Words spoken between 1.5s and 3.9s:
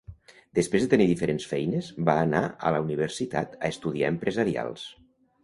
feines, va anar a la universitat a